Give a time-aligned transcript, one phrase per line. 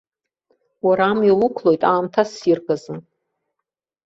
[0.85, 2.95] Уара амҩа уқәлоит аамҭа ссирк азы.